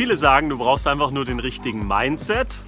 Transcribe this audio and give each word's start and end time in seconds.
Viele 0.00 0.16
sagen, 0.16 0.48
du 0.48 0.56
brauchst 0.56 0.86
einfach 0.86 1.10
nur 1.10 1.26
den 1.26 1.40
richtigen 1.40 1.86
Mindset 1.86 2.62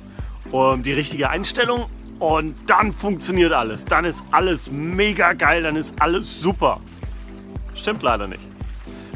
und 0.51 0.85
die 0.85 0.93
richtige 0.93 1.31
Einstellung 1.31 1.87
und 2.19 2.55
dann 2.67 2.93
funktioniert 2.93 3.55
alles. 3.55 3.87
Dann 3.87 4.05
ist 4.05 4.23
alles 4.33 4.71
mega 4.71 5.33
geil, 5.33 5.63
dann 5.63 5.75
ist 5.77 5.95
alles 5.99 6.43
super. 6.43 6.79
Stimmt 7.73 8.03
leider 8.03 8.27
nicht. 8.27 8.43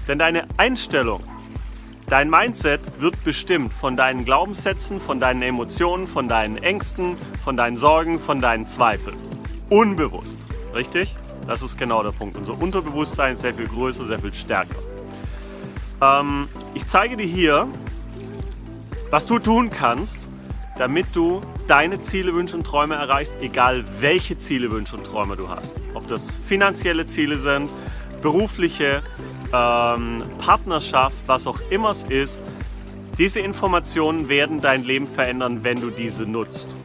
Denn 0.09 0.19
deine 0.19 0.49
Einstellung, 0.57 1.23
dein 2.07 2.31
Mindset 2.31 2.81
wird 2.99 3.23
bestimmt 3.23 3.75
von 3.75 3.99
deinen 3.99 4.25
Glaubenssätzen, 4.25 4.99
von 4.99 5.21
deinen 5.21 5.43
Emotionen, 5.43 6.07
von 6.07 6.27
deinen 6.27 6.57
Ängsten, 6.57 7.19
von 7.45 7.59
deinen 7.59 7.77
Sorgen, 7.77 8.19
von 8.19 8.41
deinen 8.41 8.67
Zweifeln. 8.67 9.19
Unbewusst. 9.69 10.41
Richtig? 10.75 11.15
Das 11.47 11.61
ist 11.61 11.77
genau 11.77 12.03
der 12.03 12.13
Punkt. 12.13 12.39
Unser 12.39 12.59
Unterbewusstsein 12.59 13.35
ist 13.35 13.43
sehr 13.43 13.53
viel 13.53 13.69
größer, 13.69 14.07
sehr 14.07 14.21
viel 14.21 14.33
stärker. 14.33 14.79
Ähm, 16.01 16.49
ich 16.73 16.87
zeige 16.87 17.19
dir 17.19 17.27
hier, 17.27 17.69
was 19.11 19.27
du 19.27 19.39
tun 19.39 19.71
kannst, 19.71 20.21
damit 20.79 21.07
du 21.15 21.41
deine 21.67 22.01
Ziele, 22.01 22.35
Wünsche 22.35 22.57
und 22.57 22.65
Träume 22.65 22.95
erreichst, 22.95 23.39
egal 23.41 23.85
welche 24.01 24.37
Ziele, 24.37 24.71
Wünsche 24.71 24.97
und 24.97 25.05
Träume 25.05 25.37
du 25.37 25.49
hast. 25.49 25.75
Ob 25.95 26.07
das 26.07 26.31
finanzielle 26.31 27.07
Ziele 27.07 27.39
sind, 27.39 27.71
berufliche, 28.21 29.03
ähm, 29.53 30.23
Partnerschaft, 30.39 31.17
was 31.27 31.47
auch 31.47 31.61
immer 31.71 31.91
es 31.91 32.05
ist. 32.05 32.41
Diese 33.19 33.41
Informationen 33.41 34.29
werden 34.29 34.61
dein 34.61 34.85
Leben 34.85 35.07
verändern, 35.07 35.61
wenn 35.63 35.81
du 35.81 35.91
diese 35.91 36.25
nutzt. 36.25 36.77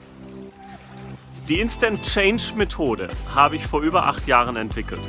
Die 1.49 1.59
Instant 1.59 2.03
Change 2.03 2.53
Methode 2.55 3.09
habe 3.35 3.57
ich 3.57 3.65
vor 3.65 3.81
über 3.81 4.05
acht 4.05 4.27
Jahren 4.27 4.55
entwickelt. 4.55 5.01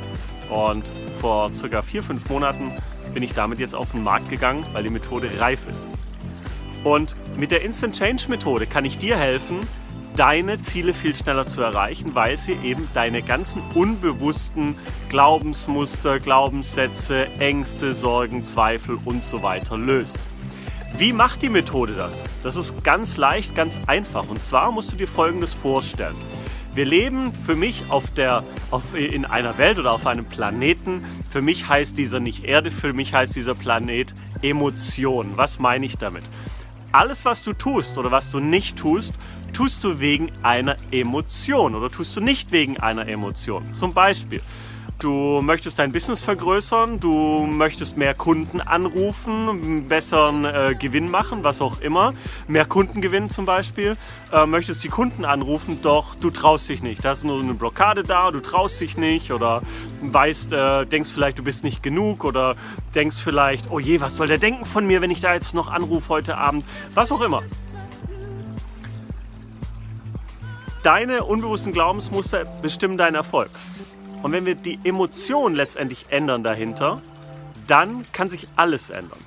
Und 0.49 0.91
vor 1.21 1.55
circa 1.55 1.81
vier, 1.81 2.03
fünf 2.03 2.27
Monaten 2.29 2.73
bin 3.13 3.23
ich 3.23 3.33
damit 3.33 3.59
jetzt 3.59 3.75
auf 3.75 3.91
den 3.91 4.03
Markt 4.03 4.29
gegangen, 4.29 4.65
weil 4.73 4.83
die 4.83 4.89
Methode 4.89 5.29
reif 5.39 5.65
ist. 5.71 5.87
Und 6.83 7.15
mit 7.37 7.51
der 7.51 7.61
Instant 7.61 7.95
Change 7.95 8.25
Methode 8.29 8.67
kann 8.67 8.85
ich 8.85 8.97
dir 8.97 9.17
helfen, 9.17 9.59
deine 10.15 10.59
Ziele 10.61 10.93
viel 10.93 11.15
schneller 11.15 11.47
zu 11.47 11.61
erreichen, 11.61 12.13
weil 12.13 12.37
sie 12.37 12.53
eben 12.63 12.87
deine 12.93 13.21
ganzen 13.21 13.61
unbewussten 13.73 14.75
Glaubensmuster, 15.09 16.19
Glaubenssätze, 16.19 17.27
Ängste, 17.39 17.93
Sorgen, 17.93 18.43
Zweifel 18.43 18.97
und 19.05 19.23
so 19.23 19.41
weiter 19.41 19.77
löst. 19.77 20.19
Wie 20.97 21.13
macht 21.13 21.41
die 21.41 21.49
Methode 21.49 21.93
das? 21.93 22.23
Das 22.43 22.55
ist 22.55 22.83
ganz 22.83 23.17
leicht, 23.17 23.55
ganz 23.55 23.79
einfach. 23.87 24.27
Und 24.27 24.43
zwar 24.43 24.71
musst 24.71 24.91
du 24.91 24.95
dir 24.95 25.07
Folgendes 25.07 25.53
vorstellen. 25.53 26.15
Wir 26.75 26.85
leben 26.85 27.33
für 27.33 27.55
mich 27.55 27.85
auf 27.89 28.11
der, 28.11 28.43
auf, 28.69 28.95
in 28.95 29.25
einer 29.25 29.57
Welt 29.57 29.79
oder 29.79 29.91
auf 29.91 30.05
einem 30.05 30.25
Planeten. 30.25 31.03
Für 31.27 31.41
mich 31.41 31.67
heißt 31.67 31.97
dieser 31.97 32.19
nicht 32.19 32.45
Erde, 32.45 32.69
für 32.69 32.93
mich 32.93 33.13
heißt 33.13 33.35
dieser 33.35 33.55
Planet 33.55 34.13
Emotion. 34.43 35.31
Was 35.35 35.57
meine 35.57 35.85
ich 35.85 35.97
damit? 35.97 36.23
Alles, 36.93 37.25
was 37.25 37.43
du 37.43 37.53
tust 37.53 37.97
oder 37.97 38.11
was 38.11 38.31
du 38.31 38.39
nicht 38.39 38.77
tust, 38.77 39.13
tust 39.53 39.83
du 39.83 39.99
wegen 39.99 40.31
einer 40.41 40.77
Emotion 40.91 41.75
oder 41.75 41.89
tust 41.89 42.15
du 42.15 42.21
nicht 42.21 42.51
wegen 42.51 42.77
einer 42.77 43.07
Emotion. 43.07 43.73
Zum 43.73 43.93
Beispiel, 43.93 44.41
Du 44.99 45.41
möchtest 45.41 45.79
dein 45.79 45.91
Business 45.91 46.21
vergrößern, 46.21 47.01
du 47.01 47.45
möchtest 47.45 47.97
mehr 47.97 48.13
Kunden 48.13 48.61
anrufen, 48.61 49.89
besseren 49.89 50.45
äh, 50.45 50.75
Gewinn 50.79 51.11
machen, 51.11 51.43
was 51.43 51.61
auch 51.61 51.81
immer. 51.81 52.13
Mehr 52.47 52.63
Kundengewinn 52.63 53.29
zum 53.29 53.45
Beispiel. 53.45 53.97
Äh, 54.31 54.45
möchtest 54.45 54.81
die 54.81 54.87
Kunden 54.87 55.25
anrufen, 55.25 55.79
doch 55.81 56.15
du 56.15 56.29
traust 56.29 56.69
dich 56.69 56.83
nicht. 56.83 57.03
Da 57.03 57.11
ist 57.11 57.25
nur 57.25 57.41
eine 57.41 57.53
Blockade 57.53 58.03
da, 58.03 58.31
du 58.31 58.39
traust 58.39 58.79
dich 58.79 58.95
nicht 58.95 59.31
oder 59.33 59.61
weißt, 60.03 60.53
äh, 60.53 60.85
denkst 60.85 61.09
vielleicht, 61.11 61.37
du 61.37 61.43
bist 61.43 61.65
nicht 61.65 61.83
genug 61.83 62.23
oder 62.23 62.55
denkst 62.95 63.17
vielleicht, 63.17 63.71
oh 63.71 63.79
je, 63.79 63.99
was 63.99 64.15
soll 64.15 64.27
der 64.27 64.37
denken 64.37 64.63
von 64.63 64.87
mir, 64.87 65.01
wenn 65.01 65.11
ich 65.11 65.19
da 65.19 65.33
jetzt 65.33 65.53
noch 65.53 65.69
anrufe 65.69 66.09
heute 66.09 66.37
Abend. 66.37 66.63
Was 66.93 67.11
auch 67.11 67.21
immer. 67.21 67.41
Deine 70.83 71.23
unbewussten 71.23 71.71
Glaubensmuster 71.71 72.43
bestimmen 72.43 72.97
deinen 72.97 73.15
Erfolg. 73.15 73.49
Und 74.21 74.33
wenn 74.33 74.45
wir 74.45 74.55
die 74.55 74.77
Emotion 74.83 75.55
letztendlich 75.55 76.07
ändern 76.09 76.43
dahinter, 76.43 77.01
dann 77.67 78.05
kann 78.11 78.29
sich 78.29 78.49
alles 78.57 78.89
ändern. 78.89 79.19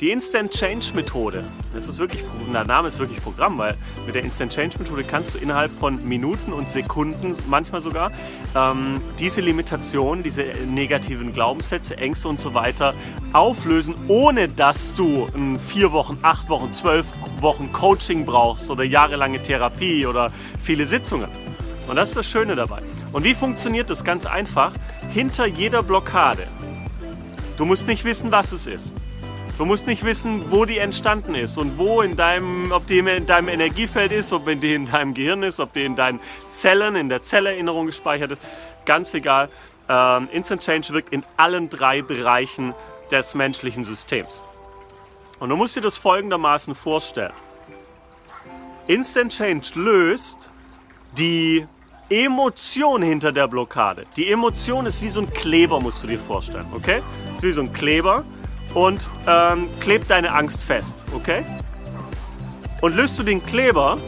Die 0.00 0.10
Instant 0.12 0.50
Change 0.50 0.94
Methode, 0.94 1.44
das 1.74 1.86
ist 1.86 1.98
wirklich, 1.98 2.24
der 2.50 2.64
Name 2.64 2.88
ist 2.88 2.98
wirklich 2.98 3.22
Programm, 3.22 3.58
weil 3.58 3.76
mit 4.06 4.14
der 4.14 4.24
Instant 4.24 4.50
Change 4.50 4.78
Methode 4.78 5.04
kannst 5.04 5.34
du 5.34 5.38
innerhalb 5.38 5.70
von 5.70 6.02
Minuten 6.08 6.54
und 6.54 6.70
Sekunden, 6.70 7.36
manchmal 7.50 7.82
sogar, 7.82 8.10
ähm, 8.56 9.02
diese 9.18 9.42
Limitation, 9.42 10.22
diese 10.22 10.44
negativen 10.66 11.32
Glaubenssätze, 11.32 11.98
Ängste 11.98 12.28
und 12.28 12.40
so 12.40 12.54
weiter 12.54 12.94
auflösen, 13.34 13.94
ohne 14.08 14.48
dass 14.48 14.94
du 14.94 15.28
vier 15.58 15.92
Wochen, 15.92 16.16
acht 16.22 16.48
Wochen, 16.48 16.72
zwölf 16.72 17.06
Wochen 17.40 17.70
Coaching 17.70 18.24
brauchst 18.24 18.70
oder 18.70 18.84
jahrelange 18.84 19.42
Therapie 19.42 20.06
oder 20.06 20.32
viele 20.62 20.86
Sitzungen. 20.86 21.28
Und 21.88 21.96
das 21.96 22.08
ist 22.08 22.16
das 22.16 22.26
Schöne 22.26 22.54
dabei. 22.54 22.80
Und 23.12 23.24
wie 23.24 23.34
funktioniert 23.34 23.90
das? 23.90 24.02
Ganz 24.02 24.24
einfach. 24.24 24.72
Hinter 25.10 25.44
jeder 25.44 25.82
Blockade. 25.82 26.46
Du 27.58 27.66
musst 27.66 27.86
nicht 27.86 28.06
wissen, 28.06 28.32
was 28.32 28.52
es 28.52 28.66
ist. 28.66 28.92
Du 29.60 29.66
musst 29.66 29.86
nicht 29.86 30.06
wissen, 30.06 30.50
wo 30.50 30.64
die 30.64 30.78
entstanden 30.78 31.34
ist 31.34 31.58
und 31.58 31.76
wo 31.76 32.00
in 32.00 32.16
deinem, 32.16 32.72
ob 32.72 32.86
die 32.86 32.98
in 33.00 33.26
deinem 33.26 33.48
Energiefeld 33.48 34.10
ist, 34.10 34.32
ob 34.32 34.46
die 34.46 34.72
in 34.72 34.86
deinem 34.86 35.12
Gehirn 35.12 35.42
ist, 35.42 35.60
ob 35.60 35.74
die 35.74 35.84
in 35.84 35.96
deinen 35.96 36.18
Zellen, 36.48 36.96
in 36.96 37.10
der 37.10 37.22
Zellerinnerung 37.22 37.84
gespeichert 37.84 38.30
ist. 38.30 38.40
Ganz 38.86 39.12
egal. 39.12 39.50
Ähm, 39.86 40.30
Instant 40.32 40.62
Change 40.62 40.94
wirkt 40.94 41.12
in 41.12 41.24
allen 41.36 41.68
drei 41.68 42.00
Bereichen 42.00 42.72
des 43.10 43.34
menschlichen 43.34 43.84
Systems. 43.84 44.40
Und 45.40 45.50
du 45.50 45.56
musst 45.56 45.76
dir 45.76 45.82
das 45.82 45.98
folgendermaßen 45.98 46.74
vorstellen. 46.74 47.34
Instant 48.86 49.30
Change 49.30 49.72
löst 49.74 50.48
die 51.18 51.66
Emotion 52.08 53.02
hinter 53.02 53.30
der 53.30 53.46
Blockade. 53.46 54.06
Die 54.16 54.32
Emotion 54.32 54.86
ist 54.86 55.02
wie 55.02 55.10
so 55.10 55.20
ein 55.20 55.30
Kleber, 55.30 55.80
musst 55.80 56.02
du 56.02 56.06
dir 56.06 56.18
vorstellen, 56.18 56.66
okay? 56.74 57.02
Ist 57.36 57.42
wie 57.42 57.52
so 57.52 57.60
ein 57.60 57.74
Kleber 57.74 58.24
und 58.74 59.08
ähm, 59.26 59.68
klebt 59.80 60.10
deine 60.10 60.32
Angst 60.32 60.62
fest, 60.62 61.04
okay? 61.14 61.44
Und 62.80 62.96
löst 62.96 63.18
du 63.18 63.22
den 63.22 63.42
Kleber, 63.42 63.98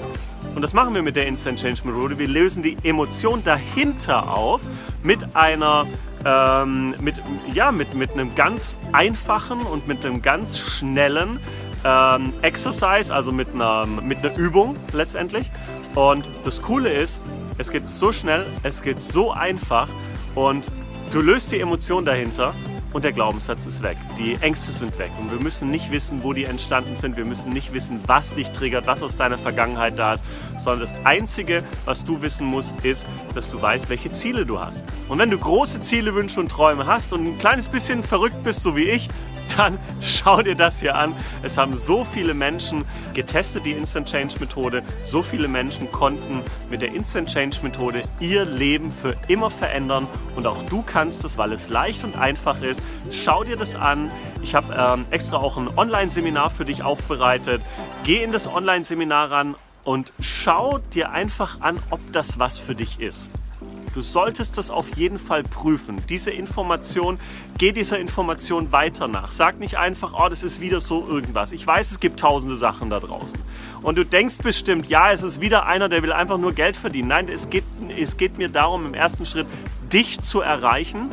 und 0.55 0.63
das 0.63 0.73
machen 0.73 0.95
wir 0.95 1.03
mit 1.03 1.17
der 1.17 1.27
Instant 1.27 1.61
Change 1.61 1.83
Methode, 1.85 2.19
wir 2.19 2.29
lösen 2.29 2.63
die 2.63 2.77
Emotion 2.83 3.43
dahinter 3.45 4.31
auf 4.31 4.63
mit 5.03 5.35
einer, 5.35 5.87
ähm, 6.25 6.95
mit, 7.01 7.21
ja, 7.53 7.73
mit, 7.73 7.95
mit 7.95 8.13
einem 8.13 8.35
ganz 8.35 8.77
einfachen 8.93 9.63
und 9.63 9.87
mit 9.89 10.05
einem 10.05 10.23
ganz 10.23 10.59
schnellen 10.59 11.41
ähm, 11.85 12.33
Exercise, 12.43 13.13
also 13.13 13.33
mit 13.33 13.53
einer, 13.55 13.87
mit 13.87 14.19
einer 14.19 14.37
Übung 14.37 14.77
letztendlich. 14.93 15.51
Und 15.95 16.31
das 16.45 16.63
Coole 16.63 16.91
ist, 16.91 17.21
es 17.59 17.71
geht 17.71 17.91
so 17.91 18.13
schnell, 18.13 18.47
es 18.63 18.81
geht 18.83 19.03
so 19.03 19.33
einfach 19.33 19.89
und 20.35 20.71
du 21.13 21.21
löst 21.21 21.53
die 21.53 21.61
Emotion 21.61 22.05
dahinter 22.05 22.55
und 22.93 23.05
der 23.05 23.13
Glaubenssatz 23.13 23.67
ist 23.67 23.83
weg. 23.83 23.97
Die 24.19 24.35
Ängste 24.41 24.73
sind 24.73 24.99
weg 24.99 25.11
und 25.19 25.31
wir 25.31 25.41
müssen 25.41 25.71
nicht 25.71 25.91
wissen, 25.91 26.23
wo 26.23 26.33
die 26.33 26.45
entstanden 26.45 26.97
sind. 26.97 27.17
Wir 27.17 27.25
müssen 27.25 27.51
nicht 27.51 27.73
wissen, 27.73 28.01
was 28.07 28.35
dich 28.35 28.51
triggert, 28.51 28.87
was 28.87 29.03
aus 29.03 29.17
deiner 29.17 29.39
Vergangenheit 29.39 29.99
da 29.99 30.15
ist, 30.15 30.25
sondern 30.59 30.81
das 30.81 30.95
Einzige, 31.05 31.65
was 31.85 32.05
du 32.05 32.23
wissen 32.23 32.47
musst, 32.47 32.75
ist, 32.83 33.05
dass 33.35 33.51
du 33.51 33.61
weißt, 33.61 33.89
welche 33.89 34.13
Ziele 34.13 34.47
du 34.47 34.61
hast. 34.61 34.85
Und 35.09 35.19
wenn 35.19 35.31
du 35.31 35.39
große 35.39 35.81
Ziele, 35.81 36.15
Wünsche 36.15 36.41
und 36.41 36.51
Träume 36.51 36.87
hast 36.87 37.13
und 37.13 37.27
ein 37.27 37.39
kleines 37.39 37.69
bisschen 37.69 38.03
verrückt 38.03 38.43
bist, 38.43 38.63
so 38.63 38.77
wie 38.77 38.89
ich, 38.89 39.09
dann 39.57 39.79
schau 40.01 40.43
dir 40.43 40.55
das 40.55 40.81
hier 40.81 40.97
an. 40.97 41.15
Es 41.43 41.57
haben 41.57 41.77
so 41.77 42.05
viele 42.05 42.35
Menschen 42.35 42.85
getestet, 43.15 43.67
die 43.67 43.73
Instant 43.73 44.09
Change 44.09 44.37
Methode. 44.41 44.83
So 45.03 45.23
viele 45.23 45.49
Menschen 45.49 45.91
konnten 45.93 46.43
mit 46.71 46.83
der 46.83 46.95
Instant 46.95 47.29
Change 47.29 47.59
Methode 47.63 48.05
ihr 48.21 48.45
Leben 48.45 48.91
für 48.91 49.17
immer 49.29 49.51
verändern. 49.51 50.07
Und 50.37 50.47
auch 50.47 50.63
du 50.65 50.83
kannst 50.83 51.25
es, 51.25 51.39
weil 51.39 51.53
es 51.53 51.69
leicht 51.69 52.05
und 52.05 52.17
einfach 52.17 52.61
ist. 52.63 52.83
Schau 53.11 53.45
dir 53.45 53.57
das 53.57 53.75
an. 53.75 54.11
Ich 54.43 54.55
habe 54.55 54.75
ähm, 54.77 55.05
extra 55.11 55.37
auch 55.37 55.57
ein 55.57 55.69
Online-Seminar 55.77 56.51
für 56.51 56.65
dich 56.65 56.83
aufbereitet. 56.83 57.63
Geh 58.05 58.23
in 58.23 58.33
das 58.33 58.47
Online-Seminar 58.47 59.31
ran 59.31 59.55
und 59.85 60.13
schau 60.21 60.79
dir 60.79 61.11
einfach 61.11 61.61
an, 61.61 61.79
ob 61.91 62.01
das 62.13 62.39
was 62.39 62.59
für 62.59 62.75
dich 62.75 63.01
ist. 63.01 63.29
Du 63.95 64.01
solltest 64.01 64.57
das 64.57 64.71
auf 64.71 64.97
jeden 64.97 65.19
Fall 65.19 65.43
prüfen. 65.43 66.01
Diese 66.09 66.31
Information, 66.31 67.19
geh 67.59 67.73
dieser 67.73 67.99
Information 67.99 68.73
weiter 68.73 69.07
nach. 69.07 69.33
Sag 69.33 69.61
nicht 69.61 69.77
einfach, 69.77 70.15
oh, 70.15 70.29
das 70.31 70.43
ist 70.43 70.61
wieder 70.61 70.81
so 70.81 71.07
irgendwas. 71.07 71.53
Ich 71.53 71.67
weiß, 71.67 71.91
es 71.91 72.01
gibt 72.01 72.19
tausende 72.19 72.57
Sachen 72.57 72.89
da 72.89 73.01
draußen. 73.01 73.39
Und 73.83 73.99
du 73.99 74.05
denkst 74.05 74.39
bestimmt, 74.39 74.89
ja, 74.89 75.13
es 75.13 75.23
ist 75.23 75.43
wieder 75.43 75.67
einer, 75.67 75.91
der 75.91 76.03
will 76.03 76.13
einfach 76.13 76.39
nur 76.39 76.53
Geld 76.53 76.79
verdienen. 76.79 77.09
Nein, 77.09 77.29
es 77.29 77.51
geht, 77.51 77.65
es 77.97 78.17
geht 78.17 78.39
mir 78.39 78.49
darum, 78.49 78.87
im 78.87 78.95
ersten 78.95 79.27
Schritt 79.27 79.47
dich 79.93 80.23
zu 80.23 80.41
erreichen 80.41 81.11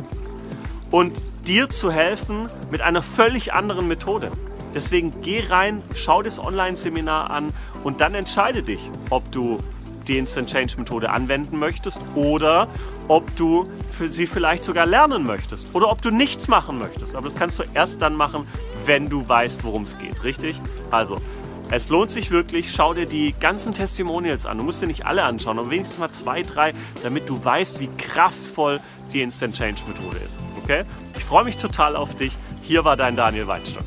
und 0.90 1.20
dir 1.46 1.68
zu 1.68 1.92
helfen 1.92 2.48
mit 2.70 2.80
einer 2.80 3.02
völlig 3.02 3.52
anderen 3.52 3.88
Methode. 3.88 4.30
Deswegen 4.74 5.20
geh 5.20 5.44
rein, 5.48 5.82
schau 5.94 6.22
das 6.22 6.38
Online-Seminar 6.38 7.30
an 7.30 7.52
und 7.82 8.00
dann 8.00 8.14
entscheide 8.14 8.62
dich, 8.62 8.90
ob 9.10 9.30
du 9.32 9.58
die 10.08 10.18
Instant 10.18 10.50
Change 10.50 10.74
Methode 10.78 11.10
anwenden 11.10 11.58
möchtest 11.58 12.00
oder 12.14 12.68
ob 13.08 13.34
du 13.36 13.68
sie 14.08 14.26
vielleicht 14.26 14.62
sogar 14.62 14.86
lernen 14.86 15.24
möchtest 15.24 15.66
oder 15.72 15.90
ob 15.90 16.02
du 16.02 16.10
nichts 16.10 16.48
machen 16.48 16.78
möchtest. 16.78 17.14
Aber 17.14 17.24
das 17.24 17.34
kannst 17.34 17.58
du 17.58 17.64
erst 17.74 18.00
dann 18.00 18.14
machen, 18.14 18.46
wenn 18.86 19.08
du 19.08 19.28
weißt, 19.28 19.64
worum 19.64 19.82
es 19.82 19.98
geht, 19.98 20.22
richtig? 20.24 20.60
Also, 20.90 21.20
es 21.72 21.88
lohnt 21.88 22.10
sich 22.10 22.32
wirklich, 22.32 22.72
schau 22.72 22.94
dir 22.94 23.06
die 23.06 23.32
ganzen 23.38 23.72
Testimonials 23.72 24.44
an. 24.44 24.58
Du 24.58 24.64
musst 24.64 24.82
dir 24.82 24.88
nicht 24.88 25.06
alle 25.06 25.22
anschauen, 25.22 25.56
aber 25.58 25.70
wenigstens 25.70 26.00
mal 26.00 26.10
zwei, 26.10 26.42
drei, 26.42 26.72
damit 27.04 27.28
du 27.28 27.44
weißt, 27.44 27.78
wie 27.78 27.88
kraftvoll 27.96 28.80
die 29.12 29.22
Instant 29.22 29.54
Change 29.54 29.82
Methode 29.86 30.16
ist. 30.24 30.40
Okay? 30.62 30.84
Ich 31.16 31.24
freue 31.24 31.44
mich 31.44 31.58
total 31.58 31.94
auf 31.94 32.16
dich. 32.16 32.36
Hier 32.62 32.84
war 32.84 32.96
dein 32.96 33.14
Daniel 33.14 33.46
Weinstock. 33.46 33.84